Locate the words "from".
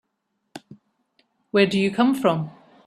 2.15-2.49